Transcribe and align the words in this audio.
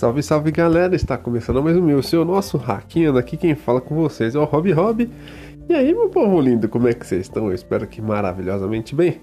Salve, 0.00 0.22
salve 0.22 0.50
galera! 0.50 0.96
Está 0.96 1.18
começando 1.18 1.62
mais 1.62 1.76
um 1.76 1.82
meu, 1.82 2.02
seu 2.02 2.24
nosso 2.24 2.56
Hackeando. 2.56 3.18
Aqui 3.18 3.36
quem 3.36 3.54
fala 3.54 3.82
com 3.82 3.94
vocês 3.94 4.34
é 4.34 4.38
o 4.38 4.44
Rob 4.44 4.72
Rob. 4.72 5.10
E 5.68 5.74
aí, 5.74 5.92
meu 5.92 6.08
povo 6.08 6.40
lindo, 6.40 6.70
como 6.70 6.88
é 6.88 6.94
que 6.94 7.06
vocês 7.06 7.20
estão? 7.20 7.48
Eu 7.48 7.52
espero 7.52 7.86
que 7.86 8.00
maravilhosamente 8.00 8.94
bem. 8.94 9.20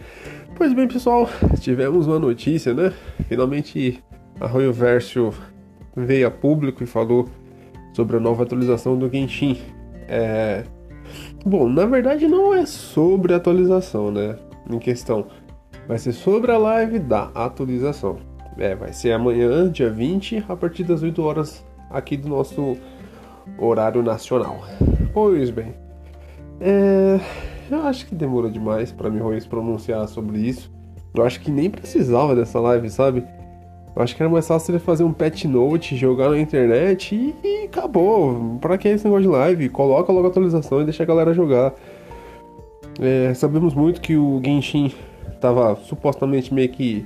Pois 0.56 0.74
bem, 0.74 0.88
pessoal, 0.88 1.28
tivemos 1.60 2.06
uma 2.06 2.20
notícia, 2.20 2.76
né? 2.76 2.94
Finalmente 3.28 4.04
a 4.40 4.46
Royal 4.46 4.72
Versio 4.72 5.34
veio 5.96 6.28
a 6.28 6.30
público 6.30 6.84
e 6.84 6.86
falou 6.86 7.28
sobre 7.96 8.18
a 8.18 8.20
nova 8.20 8.44
atualização 8.44 9.00
do 9.00 9.10
Genshin. 9.10 9.60
É... 10.08 10.64
Bom, 11.44 11.68
na 11.68 11.88
verdade 11.88 12.28
não 12.28 12.54
é 12.54 12.68
sobre 12.68 13.34
a 13.34 13.38
atualização, 13.38 14.12
né? 14.12 14.38
Em 14.70 14.78
questão. 14.78 15.26
Vai 15.88 15.98
ser 15.98 16.12
sobre 16.12 16.52
a 16.52 16.58
live 16.60 17.00
da 17.00 17.32
atualização. 17.34 18.37
É, 18.58 18.76
vai 18.76 18.92
ser 18.92 19.12
amanhã, 19.12 19.70
dia 19.70 19.90
20, 19.90 20.46
a 20.50 20.56
partir 20.56 20.84
das 20.84 21.04
8 21.04 21.22
horas 21.22 21.64
aqui 21.90 22.18
do 22.18 22.28
nosso 22.28 22.78
horário 23.58 24.02
nacional. 24.02 24.60
Pois 25.14 25.50
bem, 25.50 25.74
é, 26.60 27.20
eu 27.70 27.82
acho 27.84 28.08
que 28.08 28.16
demorou 28.16 28.50
demais 28.50 28.92
para 28.92 29.10
me 29.10 29.22
pronunciar 29.42 30.08
sobre 30.08 30.40
isso. 30.40 30.72
Eu 31.14 31.24
acho 31.24 31.40
que 31.40 31.52
nem 31.52 31.70
precisava 31.70 32.36
dessa 32.36 32.60
live, 32.60 32.90
sabe? 32.90 33.24
Eu 33.96 34.02
acho 34.02 34.16
que 34.16 34.22
era 34.22 34.32
mais 34.32 34.48
fácil 34.48 34.72
ele 34.72 34.80
fazer 34.80 35.04
um 35.04 35.12
patch 35.12 35.46
note, 35.46 35.96
jogar 35.96 36.30
na 36.30 36.40
internet 36.40 37.16
e, 37.16 37.36
e 37.44 37.66
acabou. 37.66 38.58
Pra 38.62 38.78
que 38.78 38.88
esse 38.88 39.06
negócio 39.06 39.24
de 39.24 39.30
live? 39.30 39.70
Coloca 39.70 40.12
logo 40.12 40.28
a 40.28 40.30
atualização 40.30 40.82
e 40.82 40.84
deixa 40.84 41.04
a 41.04 41.06
galera 41.06 41.34
jogar. 41.34 41.74
É, 43.00 43.34
sabemos 43.34 43.74
muito 43.74 44.02
que 44.02 44.16
o 44.16 44.42
Genshin 44.44 44.92
tava 45.40 45.76
supostamente 45.78 46.54
meio 46.54 46.70
que 46.70 47.06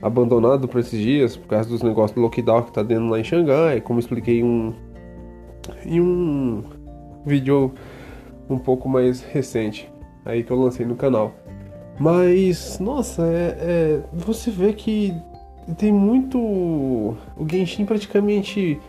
abandonado 0.00 0.66
por 0.66 0.80
esses 0.80 1.00
dias 1.00 1.36
por 1.36 1.48
causa 1.48 1.68
dos 1.68 1.82
negócios 1.82 2.14
do 2.14 2.20
lockdown 2.20 2.62
que 2.62 2.72
tá 2.72 2.82
dentro 2.82 3.08
lá 3.08 3.18
em 3.18 3.24
Xangai, 3.24 3.80
como 3.80 3.98
expliquei 4.00 4.40
em 4.40 4.44
um, 4.44 4.74
em 5.84 6.00
um 6.00 6.62
vídeo 7.24 7.72
um 8.48 8.58
pouco 8.58 8.88
mais 8.88 9.22
recente 9.22 9.90
aí 10.24 10.42
que 10.42 10.50
eu 10.50 10.58
lancei 10.58 10.86
no 10.86 10.96
canal. 10.96 11.34
Mas, 11.98 12.78
nossa, 12.78 13.22
é, 13.26 13.56
é, 13.60 14.00
você 14.12 14.50
vê 14.50 14.72
que 14.72 15.14
tem 15.76 15.92
muito. 15.92 16.38
O 16.38 17.46
Genshin 17.48 17.84
praticamente 17.84 18.80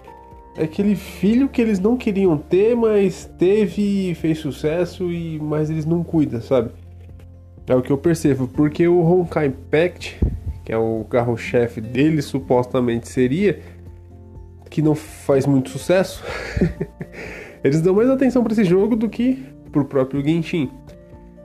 é 0.55 0.63
aquele 0.63 0.95
filho 0.95 1.49
que 1.49 1.61
eles 1.61 1.79
não 1.79 1.97
queriam 1.97 2.37
ter, 2.37 2.75
mas 2.75 3.29
teve, 3.37 4.15
fez 4.15 4.39
sucesso 4.39 5.11
e 5.11 5.39
mas 5.39 5.69
eles 5.69 5.85
não 5.85 6.03
cuidam, 6.03 6.41
sabe? 6.41 6.71
É 7.67 7.75
o 7.75 7.81
que 7.81 7.91
eu 7.91 7.97
percebo, 7.97 8.47
porque 8.47 8.87
o 8.87 9.01
Honkai 9.01 9.47
Impact 9.47 10.19
que 10.63 10.71
é 10.71 10.77
o 10.77 11.05
carro-chefe 11.09 11.81
dele, 11.81 12.21
supostamente 12.21 13.07
seria, 13.07 13.59
que 14.69 14.81
não 14.81 14.95
faz 14.95 15.45
muito 15.45 15.69
sucesso, 15.69 16.23
eles 17.63 17.81
dão 17.81 17.93
mais 17.93 18.09
atenção 18.09 18.43
para 18.43 18.53
esse 18.53 18.63
jogo 18.63 18.95
do 18.95 19.09
que 19.09 19.43
pro 19.71 19.85
próprio 19.85 20.23
Genshin. 20.23 20.69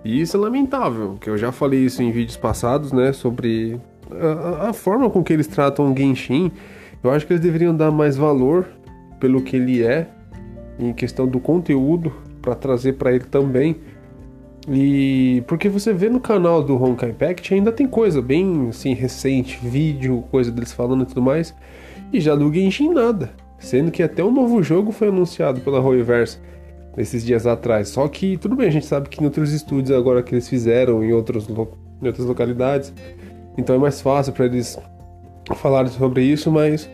E 0.05 0.21
isso 0.21 0.37
é 0.37 0.41
lamentável, 0.41 1.17
que 1.21 1.29
eu 1.29 1.37
já 1.37 1.51
falei 1.51 1.81
isso 1.81 2.03
em 2.03 2.13
vídeos 2.13 2.37
passados, 2.37 2.93
né, 2.93 3.13
sobre 3.13 3.81
a, 4.11 4.69
a 4.69 4.73
forma 4.73 5.11
com 5.11 5.23
que 5.25 5.33
eles 5.33 5.47
tratam 5.47 5.93
o 5.93 5.97
Genshin. 5.97 6.53
Eu 7.03 7.11
acho 7.11 7.27
que 7.27 7.33
eles 7.33 7.43
deveriam 7.43 7.75
dar 7.75 7.91
mais 7.91 8.17
valor 8.17 8.67
pelo 9.19 9.43
que 9.43 9.57
ele 9.57 9.83
é, 9.83 10.09
em 10.79 10.93
questão 10.93 11.27
do 11.27 11.41
conteúdo, 11.41 12.13
para 12.41 12.55
trazer 12.55 12.93
para 12.93 13.13
ele 13.13 13.25
também 13.25 13.77
e 14.69 15.45
porque 15.47 15.69
você 15.69 15.93
vê 15.93 16.09
no 16.09 16.19
canal 16.19 16.63
do 16.63 16.75
Honkai 16.83 17.11
Impact 17.11 17.55
ainda 17.55 17.71
tem 17.71 17.87
coisa 17.87 18.21
bem 18.21 18.69
assim 18.69 18.95
recente, 18.95 19.59
vídeo, 19.63 20.25
coisa 20.31 20.51
deles 20.51 20.73
falando 20.73 21.05
e 21.05 21.07
tudo 21.07 21.23
mais. 21.23 21.55
E 22.13 22.21
já 22.21 22.35
do 22.35 22.53
Genshin 22.53 22.93
nada, 22.93 23.31
sendo 23.59 23.91
que 23.91 24.03
até 24.03 24.25
um 24.25 24.33
novo 24.33 24.63
jogo 24.63 24.91
foi 24.91 25.09
anunciado 25.09 25.61
pela 25.61 25.79
Royverse 25.79 26.39
esses 26.97 27.25
dias 27.25 27.47
atrás. 27.47 27.89
Só 27.89 28.09
que 28.09 28.37
tudo 28.37 28.57
bem, 28.57 28.69
a 28.69 28.71
gente 28.71 28.87
sabe 28.87 29.09
que 29.09 29.23
em 29.23 29.25
outros 29.25 29.53
estúdios 29.53 29.97
agora 29.97 30.23
que 30.23 30.35
eles 30.35 30.49
fizeram 30.49 31.05
em, 31.05 31.13
outros, 31.13 31.49
em 31.49 32.07
outras 32.07 32.27
localidades, 32.27 32.93
então 33.57 33.77
é 33.77 33.79
mais 33.79 34.01
fácil 34.01 34.33
para 34.33 34.47
eles 34.47 34.79
falarem 35.57 35.93
sobre 35.93 36.25
isso, 36.25 36.51
mas 36.51 36.91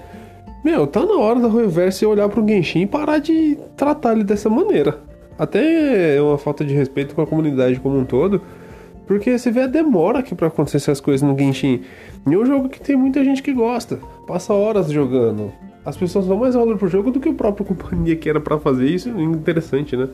meu, 0.63 0.87
tá 0.87 1.07
na 1.07 1.15
hora 1.15 1.41
da 1.41 1.49
Royverse 1.49 2.05
olhar 2.05 2.29
para 2.29 2.41
o 2.41 2.47
Genshin 2.47 2.83
e 2.83 2.87
parar 2.87 3.19
de 3.19 3.59
tratar 3.77 4.13
ele 4.13 4.25
dessa 4.25 4.51
maneira 4.51 5.12
até 5.43 6.17
é 6.17 6.23
uma 6.23 6.39
falta 6.39 6.65
de 6.65 6.73
respeito 6.73 7.17
com 7.17 7.23
a 7.23 7.27
comunidade 7.27 7.81
como 7.81 7.99
um 7.99 8.05
todo, 8.05 8.41
porque 9.09 9.37
você 9.37 9.51
vê 9.51 9.63
a 9.63 9.67
demora 9.67 10.21
aqui 10.21 10.37
para 10.37 10.47
acontecer 10.47 10.77
essas 10.77 11.01
coisas 11.01 11.29
no 11.29 11.37
Genshin. 11.37 11.83
E 12.25 12.33
é 12.33 12.39
um 12.39 12.47
jogo 12.47 12.69
que 12.69 12.81
tem 12.81 12.95
muita 12.95 13.25
gente 13.25 13.43
que 13.43 13.53
gosta, 13.53 13.99
passa 14.25 14.55
horas 14.55 14.89
jogando. 14.93 15.53
As 15.85 15.97
pessoas 15.97 16.29
dão 16.29 16.37
mais 16.37 16.55
valor 16.55 16.79
pro 16.79 16.87
jogo 16.87 17.11
do 17.11 17.19
que 17.19 17.29
o 17.29 17.35
próprio 17.35 17.67
companhia 17.75 18.15
que 18.15 18.29
era 18.29 18.41
para 18.41 18.57
fazer 18.61 18.87
isso, 18.87 19.09
é 19.09 19.21
interessante, 19.21 19.97
né? 19.97 20.09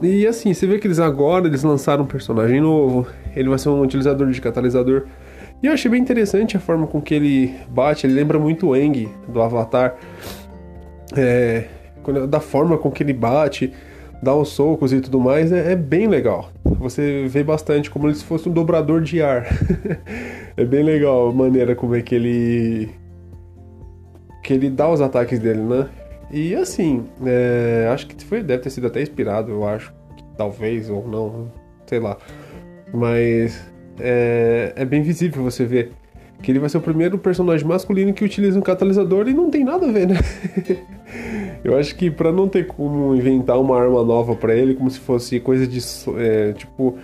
E 0.00 0.26
assim, 0.26 0.54
você 0.54 0.66
vê 0.66 0.78
que 0.78 0.86
eles 0.86 0.98
agora 0.98 1.46
eles 1.46 1.62
lançaram 1.62 2.04
um 2.04 2.06
personagem 2.06 2.62
novo, 2.62 3.06
ele 3.36 3.50
vai 3.50 3.58
ser 3.58 3.68
um 3.68 3.82
utilizador 3.82 4.30
de 4.30 4.40
catalisador. 4.40 5.04
E 5.62 5.66
eu 5.66 5.72
achei 5.74 5.90
bem 5.90 6.00
interessante 6.00 6.56
a 6.56 6.60
forma 6.60 6.86
com 6.86 7.00
que 7.00 7.14
ele 7.14 7.54
bate, 7.68 8.06
ele 8.06 8.14
lembra 8.14 8.38
muito 8.38 8.68
o 8.68 8.76
Eng 8.76 9.06
do 9.28 9.42
Avatar. 9.42 9.96
É, 11.14 11.66
da 12.28 12.40
forma 12.40 12.76
com 12.76 12.90
que 12.90 13.02
ele 13.02 13.12
bate, 13.12 13.72
dá 14.24 14.34
os 14.34 14.48
socos 14.48 14.92
e 14.92 15.00
tudo 15.00 15.20
mais, 15.20 15.52
é, 15.52 15.72
é 15.72 15.76
bem 15.76 16.08
legal. 16.08 16.50
Você 16.64 17.26
vê 17.28 17.44
bastante 17.44 17.90
como 17.90 18.12
se 18.12 18.24
fosse 18.24 18.48
um 18.48 18.52
dobrador 18.52 19.02
de 19.02 19.22
ar. 19.22 19.46
é 20.56 20.64
bem 20.64 20.82
legal 20.82 21.28
a 21.28 21.32
maneira 21.32 21.76
como 21.76 21.94
é 21.94 22.00
que 22.00 22.14
ele. 22.14 22.90
que 24.42 24.54
ele 24.54 24.70
dá 24.70 24.90
os 24.90 25.00
ataques 25.00 25.38
dele, 25.38 25.60
né? 25.60 25.88
E 26.32 26.54
assim, 26.54 27.04
é, 27.24 27.88
acho 27.92 28.06
que 28.06 28.24
foi, 28.24 28.42
deve 28.42 28.62
ter 28.62 28.70
sido 28.70 28.86
até 28.86 29.02
inspirado, 29.02 29.52
eu 29.52 29.66
acho. 29.66 29.92
Talvez 30.36 30.90
ou 30.90 31.06
não, 31.06 31.52
sei 31.86 32.00
lá. 32.00 32.16
Mas 32.92 33.62
é, 34.00 34.72
é 34.74 34.84
bem 34.84 35.02
visível 35.02 35.42
você 35.42 35.64
ver 35.64 35.92
que 36.42 36.50
ele 36.50 36.58
vai 36.58 36.68
ser 36.68 36.78
o 36.78 36.80
primeiro 36.80 37.16
personagem 37.18 37.66
masculino 37.66 38.12
que 38.12 38.24
utiliza 38.24 38.58
um 38.58 38.62
catalisador 38.62 39.28
e 39.28 39.34
não 39.34 39.50
tem 39.50 39.64
nada 39.64 39.88
a 39.88 39.92
ver, 39.92 40.08
né? 40.08 40.16
Eu 41.64 41.78
acho 41.78 41.96
que 41.96 42.10
para 42.10 42.30
não 42.30 42.46
ter 42.46 42.66
como 42.66 43.14
inventar 43.16 43.58
uma 43.58 43.80
arma 43.80 44.04
nova 44.04 44.36
para 44.36 44.54
ele, 44.54 44.74
como 44.74 44.90
se 44.90 45.00
fosse 45.00 45.40
coisa 45.40 45.66
de 45.66 45.80
é, 46.18 46.52
tipo 46.52 46.98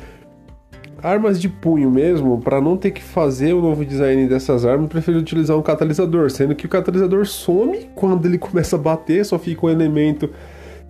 armas 1.02 1.40
de 1.40 1.48
punho 1.48 1.90
mesmo, 1.90 2.38
para 2.38 2.60
não 2.60 2.76
ter 2.76 2.90
que 2.90 3.02
fazer 3.02 3.54
o 3.54 3.62
novo 3.62 3.86
design 3.86 4.28
dessas 4.28 4.66
armas, 4.66 4.82
eu 4.82 4.88
prefiro 4.88 5.18
utilizar 5.18 5.56
um 5.56 5.62
catalisador, 5.62 6.30
sendo 6.30 6.54
que 6.54 6.66
o 6.66 6.68
catalisador 6.68 7.26
some 7.26 7.88
quando 7.94 8.26
ele 8.26 8.36
começa 8.38 8.76
a 8.76 8.78
bater, 8.78 9.24
só 9.24 9.38
fica 9.38 9.64
um 9.64 9.70
elemento 9.70 10.28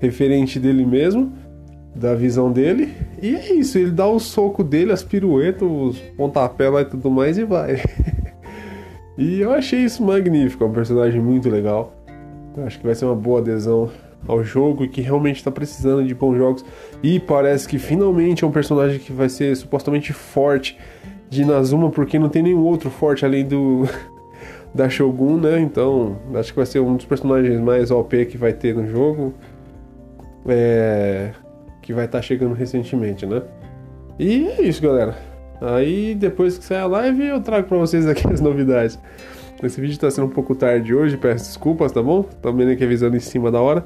referente 0.01 0.59
dele 0.59 0.85
mesmo, 0.85 1.33
da 1.95 2.15
visão 2.15 2.51
dele, 2.51 2.93
e 3.23 3.37
é 3.37 3.53
isso, 3.53 3.79
ele 3.79 3.93
dá 3.93 4.07
o 4.07 4.19
soco 4.19 4.65
dele, 4.65 4.93
as 4.93 5.05
piruetas, 5.05 5.69
os 5.69 5.99
pontapé 6.17 6.69
lá 6.69 6.83
e 6.83 6.87
tudo 6.87 7.09
mais 7.09 7.39
e 7.39 7.45
vai. 7.45 7.81
e 9.17 9.41
eu 9.41 9.53
achei 9.53 9.81
isso 9.85 10.03
magnífico, 10.03 10.65
é 10.65 10.67
um 10.67 10.73
personagem 10.73 11.21
muito 11.21 11.49
legal. 11.49 12.00
Acho 12.59 12.79
que 12.79 12.87
vai 12.87 12.95
ser 12.95 13.05
uma 13.05 13.15
boa 13.15 13.41
adesão 13.41 13.91
ao 14.27 14.43
jogo 14.45 14.85
e 14.85 14.89
que 14.89 15.01
realmente 15.01 15.37
está 15.37 15.51
precisando 15.51 16.07
de 16.07 16.15
bons 16.15 16.37
jogos. 16.37 16.65
E 17.03 17.19
parece 17.19 17.69
que 17.69 17.79
finalmente 17.79 18.45
é 18.45 18.47
um 18.47 18.51
personagem 18.51 18.99
que 18.99 19.13
vai 19.13 19.29
ser 19.29 19.57
supostamente 19.57 20.13
forte 20.13 20.79
de 21.29 21.45
Nazuma, 21.45 21.91
porque 21.91 22.19
não 22.19 22.29
tem 22.29 22.43
nenhum 22.43 22.63
outro 22.63 22.91
forte 22.91 23.25
além 23.25 23.45
do 23.45 23.85
da 24.75 24.89
Shogun, 24.89 25.37
né? 25.37 25.61
Então 25.61 26.17
acho 26.35 26.53
que 26.53 26.57
vai 26.57 26.67
ser 26.67 26.81
um 26.81 26.97
dos 26.97 27.07
personagens 27.07 27.61
mais 27.61 27.91
OP 27.91 28.27
que 28.27 28.37
vai 28.37 28.53
ter 28.53 28.75
no 28.75 28.87
jogo. 28.89 29.33
É... 30.47 31.31
Que 31.83 31.93
vai 31.93 32.05
estar 32.05 32.19
tá 32.19 32.23
chegando 32.23 32.55
recentemente, 32.55 33.25
né? 33.25 33.43
E 34.19 34.49
é 34.49 34.63
isso, 34.63 34.83
galera. 34.83 35.17
Aí 35.61 36.15
depois 36.15 36.59
que 36.59 36.65
sair 36.65 36.79
a 36.79 36.87
live 36.87 37.27
eu 37.27 37.41
trago 37.41 37.69
para 37.69 37.79
vocês 37.79 38.07
aqui 38.07 38.27
as 38.31 38.41
novidades. 38.41 38.99
Esse 39.63 39.81
vídeo 39.81 39.99
tá 39.99 40.11
sendo 40.11 40.27
um 40.27 40.31
pouco 40.31 40.55
tarde 40.55 40.95
hoje, 40.95 41.17
peço 41.17 41.45
desculpas, 41.45 41.93
tá 41.93 42.03
bom? 42.03 42.23
Também 42.23 42.71
aqui 42.71 42.85
avisando 42.85 43.17
em 43.17 43.21
cima 43.21 43.51
da 43.51 43.61
hora. 43.61 43.85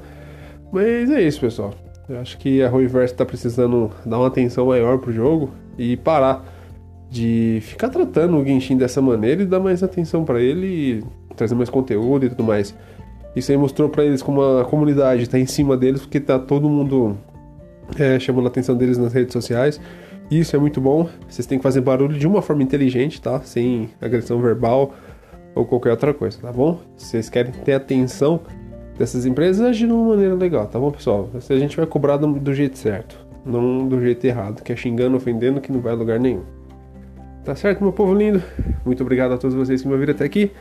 Mas 0.71 1.09
é 1.11 1.21
isso, 1.21 1.41
pessoal. 1.41 1.73
Eu 2.07 2.19
acho 2.19 2.37
que 2.37 2.61
a 2.61 2.69
Roiverse 2.69 3.13
tá 3.13 3.25
precisando 3.25 3.91
dar 4.05 4.19
uma 4.19 4.27
atenção 4.27 4.67
maior 4.67 4.99
pro 4.99 5.11
jogo 5.11 5.51
e 5.77 5.97
parar 5.97 6.45
de 7.09 7.59
ficar 7.61 7.89
tratando 7.89 8.37
o 8.37 8.45
Genshin 8.45 8.77
dessa 8.77 9.01
maneira 9.01 9.43
e 9.43 9.45
dar 9.45 9.59
mais 9.59 9.81
atenção 9.83 10.23
para 10.23 10.39
ele 10.39 10.67
e 10.67 11.03
trazer 11.35 11.55
mais 11.55 11.69
conteúdo 11.69 12.25
e 12.25 12.29
tudo 12.29 12.43
mais. 12.43 12.75
Isso 13.35 13.51
aí 13.51 13.57
mostrou 13.57 13.89
para 13.89 14.05
eles 14.05 14.21
como 14.21 14.41
a 14.41 14.65
comunidade 14.65 15.27
tá 15.27 15.37
em 15.37 15.45
cima 15.45 15.75
deles, 15.75 16.01
porque 16.01 16.19
tá 16.19 16.39
todo 16.39 16.69
mundo 16.69 17.17
é, 17.99 18.19
chamando 18.19 18.45
a 18.45 18.47
atenção 18.47 18.75
deles 18.75 18.97
nas 18.97 19.11
redes 19.11 19.33
sociais. 19.33 19.79
Isso 20.31 20.55
é 20.55 20.59
muito 20.59 20.79
bom. 20.79 21.07
Vocês 21.27 21.45
têm 21.45 21.57
que 21.57 21.63
fazer 21.63 21.81
barulho 21.81 22.17
de 22.17 22.25
uma 22.25 22.41
forma 22.41 22.63
inteligente, 22.63 23.21
tá? 23.21 23.41
Sem 23.41 23.89
agressão 24.01 24.41
verbal 24.41 24.93
ou 25.55 25.65
qualquer 25.65 25.91
outra 25.91 26.13
coisa, 26.13 26.37
tá 26.39 26.51
bom? 26.51 26.79
Se 26.97 27.07
vocês 27.07 27.29
querem 27.29 27.53
ter 27.53 27.73
atenção 27.73 28.41
dessas 28.99 29.25
empresas, 29.25 29.65
agir 29.65 29.87
de 29.87 29.93
uma 29.93 30.09
maneira 30.09 30.35
legal, 30.35 30.67
tá 30.67 30.77
bom, 30.77 30.91
pessoal? 30.91 31.29
Se 31.39 31.53
a 31.53 31.57
gente 31.57 31.77
vai 31.77 31.85
cobrar 31.85 32.17
do, 32.17 32.33
do, 32.33 32.53
jeito 32.53 32.77
certo, 32.77 33.17
não 33.45 33.87
do 33.87 34.01
jeito 34.01 34.23
errado, 34.25 34.61
que 34.61 34.73
é 34.73 34.75
xingando, 34.75 35.15
ofendendo, 35.15 35.61
que 35.61 35.71
não 35.71 35.79
vai 35.79 35.93
a 35.93 35.95
lugar 35.95 36.19
nenhum. 36.19 36.43
Tá 37.45 37.55
certo, 37.55 37.81
meu 37.81 37.93
povo 37.93 38.13
lindo? 38.13 38.43
Muito 38.85 39.01
obrigado 39.01 39.33
a 39.33 39.37
todos 39.37 39.55
vocês 39.55 39.81
que 39.81 39.87
me 39.87 39.93
ouviram 39.93 40.13
até 40.13 40.25
aqui. 40.25 40.51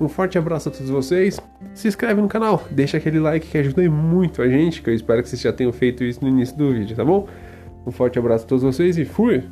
Um 0.00 0.08
forte 0.08 0.36
abraço 0.36 0.68
a 0.68 0.72
todos 0.72 0.90
vocês. 0.90 1.38
Se 1.74 1.86
inscreve 1.86 2.20
no 2.20 2.26
canal, 2.26 2.64
deixa 2.70 2.96
aquele 2.96 3.20
like 3.20 3.46
que 3.46 3.58
ajuda 3.58 3.88
muito 3.88 4.42
a 4.42 4.48
gente, 4.48 4.82
que 4.82 4.90
eu 4.90 4.94
espero 4.94 5.22
que 5.22 5.28
vocês 5.28 5.40
já 5.40 5.52
tenham 5.52 5.72
feito 5.72 6.02
isso 6.02 6.20
no 6.22 6.28
início 6.28 6.56
do 6.56 6.72
vídeo, 6.72 6.96
tá 6.96 7.04
bom? 7.04 7.28
Um 7.86 7.90
forte 7.92 8.18
abraço 8.18 8.44
a 8.44 8.48
todos 8.48 8.64
vocês 8.64 8.98
e 8.98 9.04
fui! 9.04 9.44